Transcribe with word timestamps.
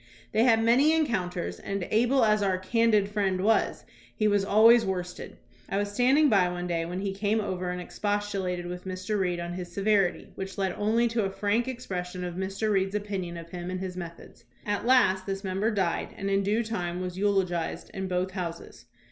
They 0.31 0.45
had 0.45 0.63
many 0.63 0.93
encounters, 0.95 1.59
and, 1.59 1.87
able 1.91 2.25
as 2.25 2.41
our 2.41 2.57
"candid" 2.57 3.07
friend 3.07 3.39
was, 3.39 3.85
he 4.15 4.27
was 4.27 4.43
always 4.43 4.83
worst 4.83 5.19
ed. 5.19 5.37
I 5.69 5.77
was 5.77 5.91
standing 5.91 6.27
by 6.27 6.49
one 6.49 6.65
day 6.65 6.85
when 6.87 7.01
he 7.01 7.13
came 7.13 7.39
over 7.39 7.69
and 7.69 7.79
expostulated 7.79 8.65
with 8.65 8.85
Mr. 8.85 9.19
Reed 9.19 9.39
on 9.39 9.53
his 9.53 9.71
severity, 9.71 10.31
which 10.33 10.57
led 10.57 10.71
only 10.75 11.07
to 11.09 11.25
a 11.25 11.29
frank 11.29 11.67
expression 11.67 12.23
of 12.23 12.33
Mr. 12.33 12.71
Reed's 12.71 12.95
opinion 12.95 13.37
of 13.37 13.51
him 13.51 13.69
and 13.69 13.79
his 13.79 13.95
methods. 13.95 14.43
At 14.65 14.87
last 14.87 15.27
this 15.27 15.43
member 15.43 15.69
died 15.69 16.15
and 16.17 16.31
in 16.31 16.41
due 16.41 16.63
time 16.63 16.99
was 16.99 17.15
eulogized 17.15 17.91
in 17.93 18.07
both 18.07 18.31
Houses. 18.31 18.85